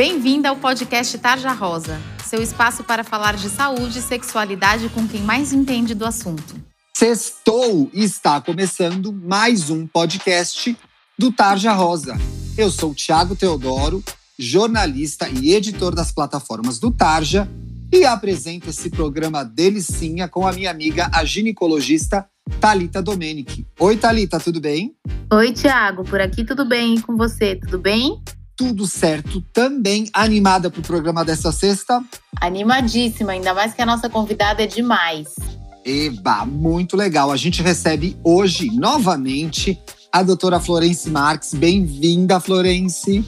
[0.00, 5.20] Bem-vinda ao podcast Tarja Rosa, seu espaço para falar de saúde e sexualidade com quem
[5.20, 6.54] mais entende do assunto.
[6.96, 10.74] Sextou está começando mais um podcast
[11.18, 12.16] do Tarja Rosa.
[12.56, 14.02] Eu sou Tiago Teodoro,
[14.38, 17.46] jornalista e editor das plataformas do Tarja
[17.92, 22.26] e apresento esse programa delicinha com a minha amiga, a ginecologista
[22.58, 23.66] Talita Domenici.
[23.78, 24.94] Oi, Talita, tudo bem?
[25.30, 28.18] Oi, Tiago, por aqui tudo bem e com você, tudo bem?
[28.60, 30.10] Tudo certo também.
[30.12, 32.04] Animada para o programa dessa sexta?
[32.38, 35.28] Animadíssima, ainda mais que a nossa convidada é demais.
[35.82, 37.32] Eba, muito legal.
[37.32, 39.80] A gente recebe hoje, novamente,
[40.12, 41.54] a doutora Florence Marques.
[41.54, 43.24] Bem-vinda, Florence.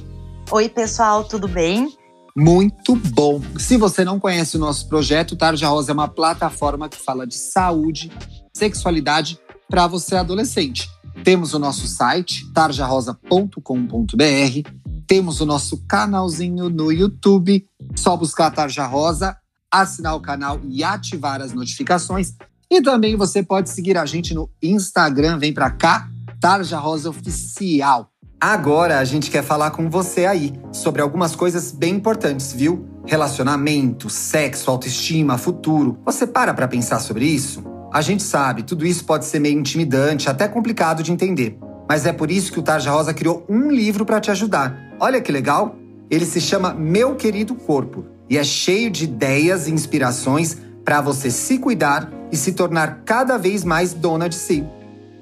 [0.51, 1.97] Oi, pessoal, tudo bem?
[2.37, 3.41] Muito bom.
[3.59, 7.37] Se você não conhece o nosso projeto, Tarja Rosa é uma plataforma que fala de
[7.37, 8.13] saúde,
[8.53, 10.87] sexualidade para você adolescente.
[11.25, 14.82] Temos o nosso site, tarjarosa.com.br
[15.13, 17.63] temos o nosso canalzinho no YouTube.
[17.95, 19.37] Só buscar a Tarja Rosa,
[19.71, 22.33] assinar o canal e ativar as notificações.
[22.71, 25.39] E também você pode seguir a gente no Instagram.
[25.39, 26.09] Vem pra cá,
[26.41, 28.09] Tarja Rosa Oficial.
[28.41, 32.89] Agora a gente quer falar com você aí sobre algumas coisas bem importantes, viu?
[33.05, 35.99] Relacionamento, sexo, autoestima, futuro.
[36.07, 37.63] Você para pra pensar sobre isso?
[37.93, 41.59] A gente sabe, tudo isso pode ser meio intimidante, até complicado de entender.
[41.87, 44.92] Mas é por isso que o Tarja Rosa criou um livro para te ajudar.
[45.05, 45.75] Olha que legal!
[46.09, 51.29] Ele se chama Meu Querido Corpo e é cheio de ideias e inspirações para você
[51.29, 54.65] se cuidar e se tornar cada vez mais dona de si.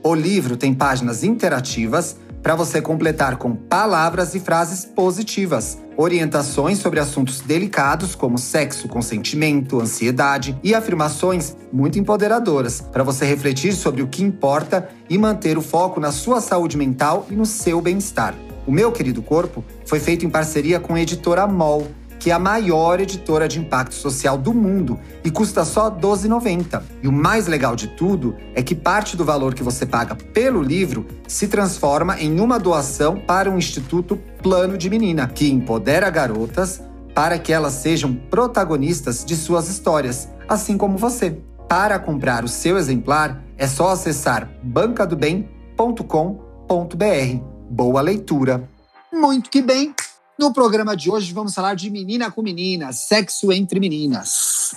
[0.03, 7.01] O livro tem páginas interativas para você completar com palavras e frases positivas, orientações sobre
[7.01, 14.09] assuntos delicados como sexo, consentimento, ansiedade e afirmações muito empoderadoras para você refletir sobre o
[14.09, 18.35] que importa e manter o foco na sua saúde mental e no seu bem-estar.
[18.67, 21.89] O Meu Querido Corpo foi feito em parceria com a editora MOL,
[22.21, 26.83] que é a maior editora de impacto social do mundo e custa só R$ 12,90.
[27.03, 30.63] E o mais legal de tudo é que parte do valor que você paga pelo
[30.63, 36.83] livro se transforma em uma doação para o Instituto Plano de Menina, que empodera garotas
[37.15, 41.39] para que elas sejam protagonistas de suas histórias, assim como você.
[41.69, 47.50] Para comprar o seu exemplar, é só acessar bancadobem.com.br.
[47.71, 48.69] Boa leitura.
[49.13, 49.95] Muito que bem.
[50.37, 54.75] No programa de hoje vamos falar de menina com menina, sexo entre meninas.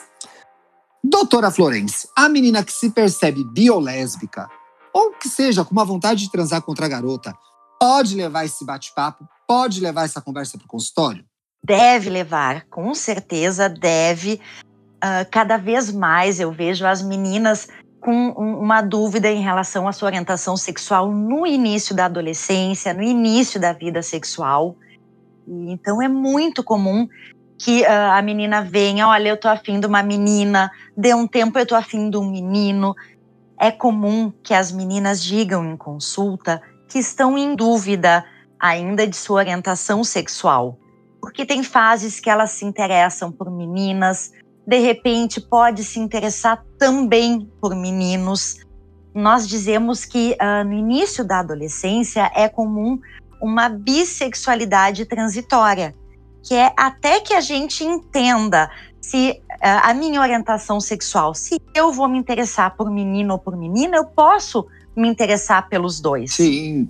[1.04, 4.48] Doutora Florence, a menina que se percebe biolésbica,
[4.94, 7.34] ou que seja com uma vontade de transar contra a garota,
[7.80, 11.26] pode levar esse bate-papo, pode levar essa conversa para o consultório?
[11.66, 14.40] Deve levar, com certeza deve.
[15.04, 17.68] Uh, cada vez mais eu vejo as meninas
[18.04, 23.60] com uma dúvida em relação à sua orientação sexual no início da adolescência, no início
[23.60, 24.76] da vida sexual.
[25.48, 27.08] então é muito comum
[27.58, 31.58] que uh, a menina venha, olha, eu tô afim de uma menina, dê um tempo
[31.58, 32.94] eu tô afim de um menino.
[33.58, 38.26] É comum que as meninas digam em consulta que estão em dúvida
[38.60, 40.78] ainda de sua orientação sexual,
[41.22, 44.34] porque tem fases que elas se interessam por meninas,
[44.66, 48.58] de repente pode se interessar também por meninos.
[49.14, 53.00] Nós dizemos que uh, no início da adolescência é comum
[53.42, 55.94] uma bissexualidade transitória,
[56.42, 58.70] que é até que a gente entenda
[59.02, 63.56] se uh, a minha orientação sexual, se eu vou me interessar por menino ou por
[63.58, 64.66] menina, eu posso
[64.96, 66.34] me interessar pelos dois.
[66.34, 66.88] Sim,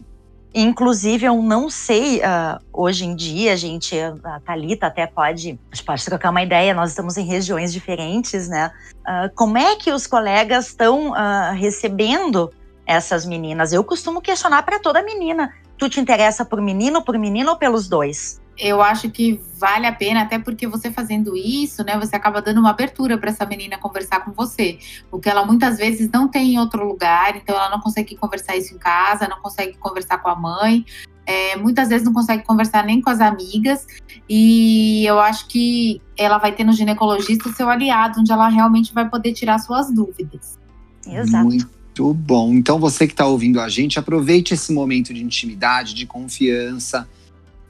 [0.53, 6.05] Inclusive, eu não sei, uh, hoje em dia, gente, a Thalita até pode, a pode
[6.05, 8.71] trocar uma ideia, nós estamos em regiões diferentes, né?
[8.99, 12.51] Uh, como é que os colegas estão uh, recebendo
[12.85, 13.73] essas meninas?
[13.73, 17.87] Eu costumo questionar para toda menina: tu te interessa por menino, por menino ou pelos
[17.87, 18.39] dois?
[18.57, 22.59] Eu acho que vale a pena, até porque você fazendo isso, né, você acaba dando
[22.59, 24.77] uma abertura para essa menina conversar com você,
[25.09, 28.73] porque ela muitas vezes não tem em outro lugar, então ela não consegue conversar isso
[28.73, 30.85] em casa, não consegue conversar com a mãe,
[31.25, 33.87] é, muitas vezes não consegue conversar nem com as amigas,
[34.29, 38.93] e eu acho que ela vai ter no ginecologista o seu aliado, onde ela realmente
[38.93, 40.59] vai poder tirar suas dúvidas.
[41.07, 41.45] Exato.
[41.45, 42.53] Muito bom.
[42.53, 47.07] Então você que está ouvindo a gente, aproveite esse momento de intimidade, de confiança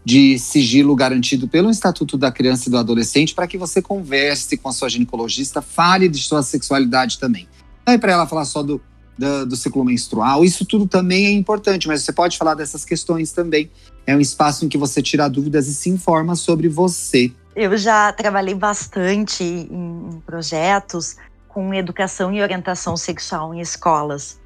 [0.06, 4.68] de sigilo garantido pelo Estatuto da Criança e do Adolescente para que você converse com
[4.68, 7.48] a sua ginecologista, fale de sua sexualidade também.
[7.86, 8.82] Não é para ela falar só do,
[9.18, 13.32] do, do, ciclo menstrual, isso tudo também é importante, mas você pode falar dessas questões
[13.32, 13.72] também.
[14.06, 17.32] É um espaço em que você tira dúvidas e se informa sobre você.
[17.56, 21.16] Eu já trabalhei bastante em, projetos
[21.48, 24.42] com educação e orientação sexual em escolas.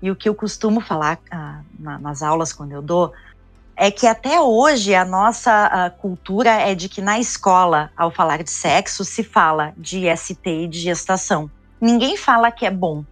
[0.00, 3.12] E o que eu costumo falar ah, na, nas aulas quando eu dou
[3.76, 8.42] é que até hoje a nossa a cultura é de que na escola, ao falar
[8.42, 11.50] de sexo, se fala de ST e de gestação.
[11.80, 13.04] Ninguém fala que é bom.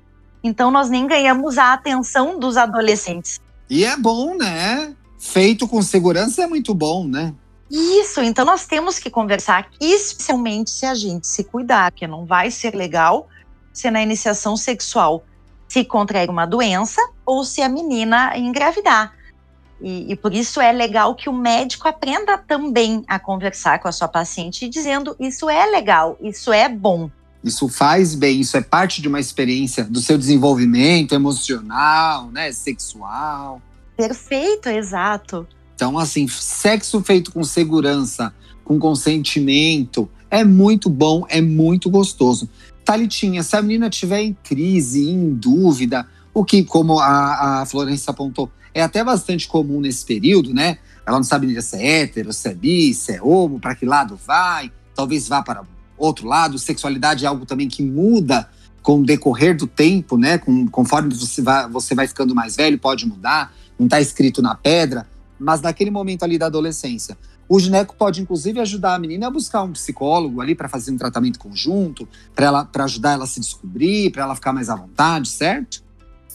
[0.42, 3.40] Então nós nem ganhamos a atenção dos adolescentes.
[3.68, 4.94] E é bom, né?
[5.18, 7.34] Feito com segurança é muito bom, né?
[7.70, 12.50] Isso, então nós temos que conversar, especialmente se a gente se cuidar, que não vai
[12.50, 13.28] ser legal
[13.72, 15.24] se na iniciação sexual
[15.68, 19.14] se contrair uma doença ou se a menina engravidar.
[19.82, 23.92] E, e, por isso é legal que o médico aprenda também a conversar com a
[23.92, 27.10] sua paciente, dizendo isso é legal, isso é bom.
[27.42, 33.62] Isso faz bem, isso é parte de uma experiência do seu desenvolvimento emocional, né, sexual.
[33.96, 35.46] Perfeito, exato.
[35.74, 42.48] Então, assim, sexo feito com segurança, com consentimento, é muito bom, é muito gostoso.
[42.84, 47.64] Thalitinha, se a menina estiver em crise, em dúvida, o que, como a, a
[48.06, 50.78] apontou, é até bastante comum nesse período, né?
[51.04, 54.18] Ela não sabe se é hétero, se é bi, se é homo, para que lado
[54.26, 55.64] vai, talvez vá para
[55.98, 56.58] outro lado.
[56.58, 58.48] Sexualidade é algo também que muda
[58.82, 60.38] com o decorrer do tempo, né?
[60.38, 64.54] Com, conforme você vai, você vai ficando mais velho, pode mudar, não está escrito na
[64.54, 65.06] pedra,
[65.38, 67.18] mas naquele momento ali da adolescência.
[67.48, 70.96] O gineco pode, inclusive, ajudar a menina a buscar um psicólogo ali para fazer um
[70.96, 75.82] tratamento conjunto, para ajudar ela a se descobrir, para ela ficar mais à vontade, certo?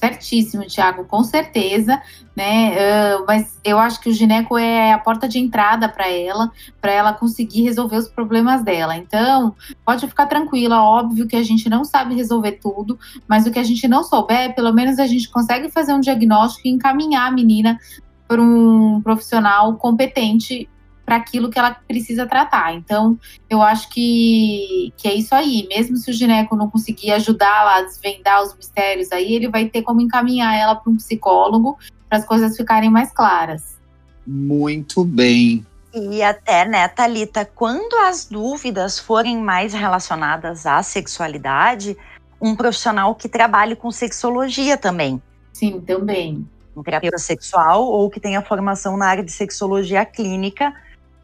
[0.06, 2.00] Certíssimo, Tiago, com certeza,
[2.36, 2.76] né?
[2.76, 6.92] Uh, mas eu acho que o gineco é a porta de entrada para ela, para
[6.92, 8.96] ela conseguir resolver os problemas dela.
[8.96, 13.58] Então, pode ficar tranquila, óbvio que a gente não sabe resolver tudo, mas o que
[13.58, 17.32] a gente não souber, pelo menos a gente consegue fazer um diagnóstico e encaminhar a
[17.32, 17.80] menina
[18.28, 20.70] para um profissional competente
[21.06, 22.74] para aquilo que ela precisa tratar.
[22.74, 23.18] Então,
[23.50, 25.68] eu acho que, que é isso aí.
[25.70, 29.84] Mesmo se o gineco não conseguir ajudá-la a desvendar os mistérios aí, ele vai ter
[29.84, 31.78] como encaminhar ela para um psicólogo
[32.10, 33.78] para as coisas ficarem mais claras.
[34.26, 35.66] Muito bem.
[35.94, 41.96] E até, né, Thalita, quando as dúvidas forem mais relacionadas à sexualidade,
[42.42, 45.22] um profissional que trabalhe com sexologia também.
[45.54, 46.46] Sim, também.
[46.76, 50.74] Um terapeuta sexual ou que tenha formação na área de sexologia clínica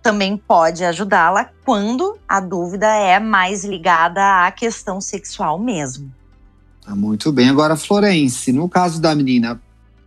[0.02, 6.12] também pode ajudá-la quando a dúvida é mais ligada à questão sexual mesmo.
[6.84, 7.50] Tá muito bem.
[7.50, 9.62] Agora, Florence, no caso da menina,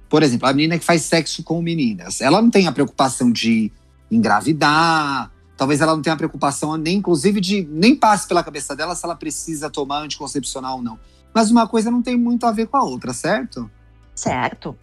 [0.08, 3.70] por exemplo, a menina que faz sexo com meninas, ela não tem a preocupação de
[4.10, 8.94] engravidar, talvez ela não tenha a preocupação nem, inclusive, de nem passe pela cabeça dela
[8.94, 10.98] se ela precisa tomar anticoncepcional ou não.
[11.32, 13.70] Mas uma coisa não tem muito a ver com a outra, certo?
[14.14, 14.76] Certo.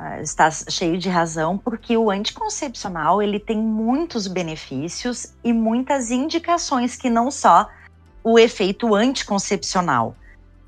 [0.00, 6.94] Ah, está cheio de razão, porque o anticoncepcional ele tem muitos benefícios e muitas indicações
[6.94, 7.68] que não só
[8.22, 10.14] o efeito anticoncepcional.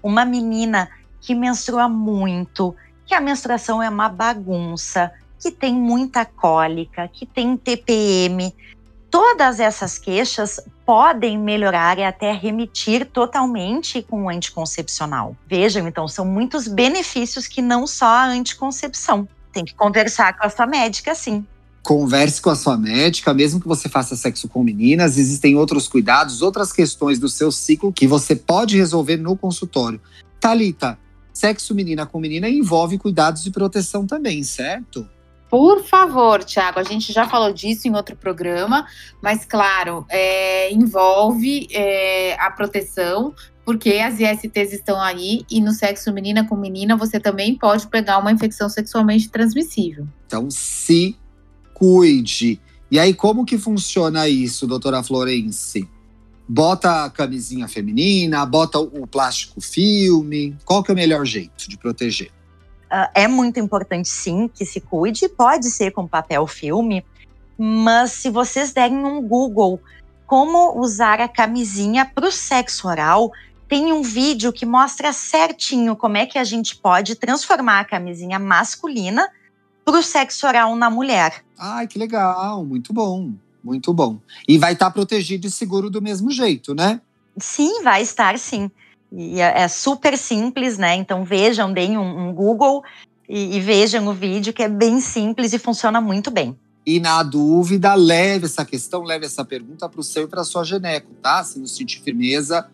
[0.03, 0.91] Uma menina
[1.21, 2.75] que menstrua muito,
[3.07, 8.53] que a menstruação é uma bagunça, que tem muita cólica, que tem TPM,
[9.11, 15.37] Todas essas queixas podem melhorar e até remitir totalmente com o anticoncepcional.
[15.49, 19.29] Vejam, então, são muitos benefícios que não só a anticoncepção.
[19.53, 21.45] Tem que conversar com a sua médica, sim.
[21.83, 26.43] Converse com a sua médica, mesmo que você faça sexo com meninas, existem outros cuidados,
[26.43, 30.01] outras questões do seu ciclo que você pode resolver no consultório.
[30.39, 30.99] Talita,
[31.33, 35.09] sexo menina com menina envolve cuidados de proteção também, certo?
[35.51, 38.87] Por favor, Tiago, a gente já falou disso em outro programa,
[39.21, 43.35] mas claro, é, envolve é, a proteção,
[43.65, 48.19] porque as ISTs estão aí e no sexo menina com menina você também pode pegar
[48.19, 50.07] uma infecção sexualmente transmissível.
[50.27, 51.17] Então, se
[51.75, 52.61] cuide.
[52.89, 55.89] E aí, como que funciona isso, doutora Florence?
[56.49, 60.57] Bota a camisinha feminina, bota o plástico filme.
[60.65, 62.31] Qual que é o melhor jeito de proteger?
[62.91, 65.29] Uh, é muito importante, sim, que se cuide.
[65.29, 67.05] Pode ser com papel filme,
[67.57, 69.81] mas se vocês derem um Google
[70.27, 73.33] como usar a camisinha para o sexo oral,
[73.69, 78.39] tem um vídeo que mostra certinho como é que a gente pode transformar a camisinha
[78.39, 79.29] masculina
[79.85, 81.45] para o sexo oral na mulher.
[81.57, 83.33] Ai, que legal, muito bom,
[83.63, 84.19] muito bom.
[84.49, 87.01] E vai estar tá protegido e seguro do mesmo jeito, né?
[87.39, 88.71] Sim, vai estar sim.
[89.13, 90.95] E é, é, super simples, né?
[90.95, 92.83] Então vejam, deem um, um Google
[93.29, 96.57] e, e, vejam o vídeo, que é bem simples e funciona muito bem.
[96.87, 100.45] E na dúvida, leve essa questão, leve essa pergunta para o seu e para a
[100.45, 101.43] sua gineco, tá?
[101.45, 102.67] Se não sentir firmeza,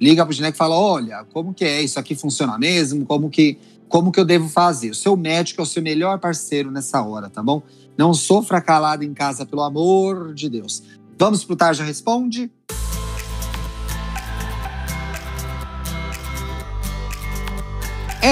[0.00, 1.82] liga para o gineco e fala: olha, como que é?
[1.82, 3.06] Isso aqui funciona mesmo?
[3.06, 3.58] Como que,
[3.88, 4.90] como que eu devo fazer?
[4.90, 7.62] O seu médico é o seu melhor parceiro nessa hora, tá bom?
[7.96, 10.82] Não sofra calado em casa, pelo amor de Deus.
[11.18, 12.50] Vamos pro Tarja Responde?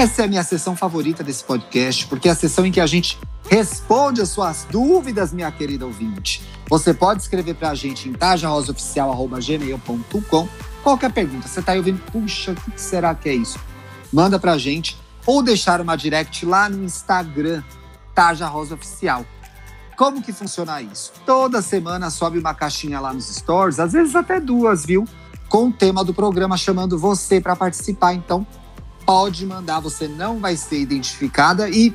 [0.01, 2.87] Essa é a minha sessão favorita desse podcast, porque é a sessão em que a
[2.87, 6.41] gente responde as suas dúvidas, minha querida ouvinte.
[6.67, 10.49] Você pode escrever para a gente em tajarosaoficial.gmail.com
[10.81, 11.47] qualquer pergunta.
[11.47, 13.59] Você está aí ouvindo, puxa, o que será que é isso?
[14.11, 17.61] Manda para a gente ou deixar uma direct lá no Instagram,
[18.15, 19.23] Taja Rosa Oficial.
[19.95, 21.13] Como que funciona isso?
[21.27, 25.07] Toda semana sobe uma caixinha lá nos stories, às vezes até duas, viu?
[25.47, 28.15] Com o tema do programa chamando você para participar.
[28.15, 28.47] Então,
[29.05, 31.93] pode mandar, você não vai ser identificada e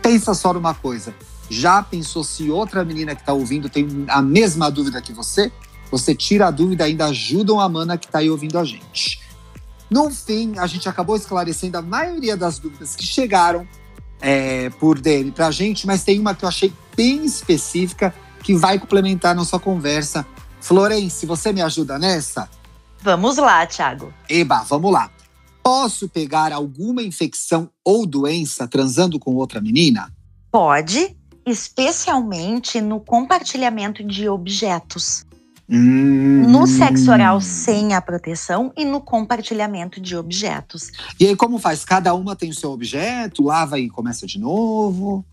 [0.00, 1.14] pensa só numa coisa.
[1.48, 5.52] Já pensou se outra menina que está ouvindo tem a mesma dúvida que você?
[5.90, 9.20] Você tira a dúvida e ainda ajuda a mana que está aí ouvindo a gente.
[9.90, 13.68] No fim, a gente acabou esclarecendo a maioria das dúvidas que chegaram
[14.20, 18.54] é, por DM para a gente, mas tem uma que eu achei bem específica que
[18.54, 20.26] vai complementar a nossa conversa.
[20.60, 22.48] Florence, você me ajuda nessa?
[23.02, 24.14] Vamos lá, Thiago.
[24.30, 25.10] Eba, vamos lá.
[25.62, 30.12] Posso pegar alguma infecção ou doença transando com outra menina?
[30.50, 31.16] Pode,
[31.46, 35.24] especialmente no compartilhamento de objetos.
[35.70, 36.42] Hum.
[36.48, 40.90] No sexo oral sem a proteção e no compartilhamento de objetos.
[41.18, 41.84] E aí, como faz?
[41.84, 45.24] Cada uma tem o seu objeto, lava e começa de novo?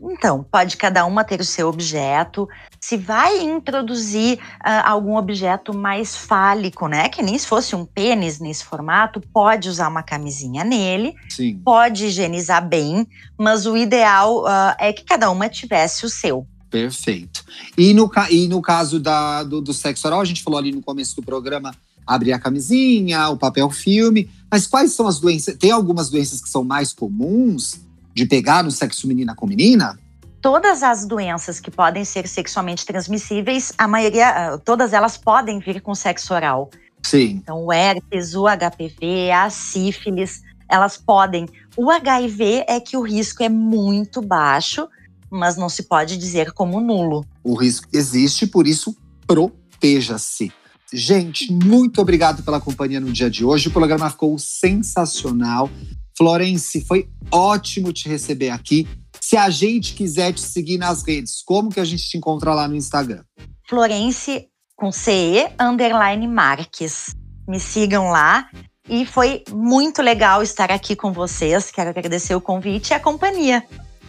[0.00, 2.48] Então, pode cada uma ter o seu objeto.
[2.80, 7.08] Se vai introduzir uh, algum objeto mais fálico, né?
[7.08, 11.14] Que nem se fosse um pênis nesse formato, pode usar uma camisinha nele.
[11.28, 11.60] Sim.
[11.64, 13.06] Pode higienizar bem,
[13.36, 16.46] mas o ideal uh, é que cada uma tivesse o seu.
[16.70, 17.44] Perfeito.
[17.76, 20.82] E no, e no caso da, do, do sexo oral, a gente falou ali no
[20.82, 21.74] começo do programa
[22.06, 24.30] abrir a camisinha, o papel filme.
[24.50, 25.56] Mas quais são as doenças?
[25.56, 27.80] Tem algumas doenças que são mais comuns
[28.14, 29.98] de pegar no sexo menina com menina?
[30.40, 35.80] Todas as doenças que podem ser sexualmente transmissíveis, a maioria, ah, todas elas podem vir
[35.80, 36.70] com sexo oral.
[37.02, 37.40] Sim.
[37.42, 41.46] Então, o herpes, o HPV, a sífilis, elas podem.
[41.76, 44.88] O HIV é que o risco é muito baixo,
[45.30, 47.24] mas não se pode dizer como nulo.
[47.42, 50.52] O risco existe, por isso proteja-se.
[50.92, 53.68] Gente, muito obrigado pela companhia no dia de hoje.
[53.68, 55.68] O programa ficou sensacional.
[56.16, 58.88] Florence, foi ótimo te receber aqui.
[59.28, 62.66] Se a gente quiser te seguir nas redes, como que a gente te encontra lá
[62.66, 63.22] no Instagram?
[63.68, 67.14] Florence com CE underline Marques.
[67.46, 68.48] Me sigam lá.
[68.88, 71.70] E foi muito legal estar aqui com vocês.
[71.70, 73.62] Quero agradecer o convite e a companhia.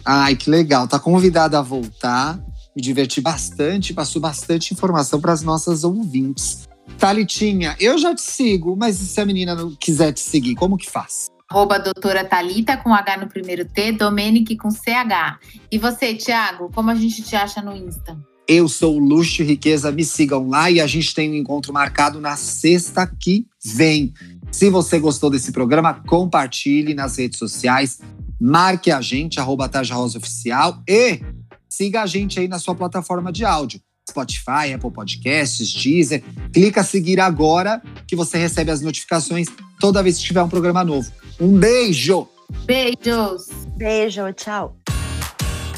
[0.06, 0.88] Ai, que legal.
[0.88, 2.42] Tá convidada a voltar.
[2.74, 6.66] Me diverti bastante, passou bastante informação para as nossas ouvintes.
[6.98, 10.90] Thalitinha, eu já te sigo, mas se a menina não quiser te seguir, como que
[10.90, 11.28] faz?
[11.52, 15.40] Arroba doutora Thalita com H no primeiro T, Domenic com CH.
[15.68, 18.16] E você, Thiago, como a gente te acha no Insta?
[18.46, 22.20] Eu sou o Luxo Riqueza, me sigam lá e a gente tem um encontro marcado
[22.20, 24.14] na sexta que vem.
[24.52, 27.98] Se você gostou desse programa, compartilhe nas redes sociais,
[28.40, 31.20] marque a gente, arroba Taja Rosa Oficial e
[31.68, 33.80] siga a gente aí na sua plataforma de áudio.
[34.08, 36.22] Spotify, Apple Podcasts, Deezer.
[36.52, 39.48] Clica seguir agora que você recebe as notificações
[39.80, 41.10] toda vez que tiver um programa novo.
[41.40, 42.28] Um beijo!
[42.66, 43.48] Beijos!
[43.74, 44.76] Beijo, tchau!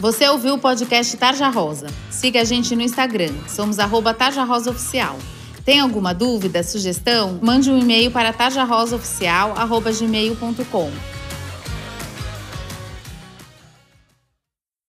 [0.01, 1.87] Você ouviu o podcast Tarja Rosa?
[2.11, 5.17] Siga a gente no Instagram, somos arroba Tarja Rosa Oficial.
[5.65, 7.39] Tem alguma dúvida, sugestão?
[7.41, 10.91] Mande um e-mail para tarjarosaoficial.gmail.com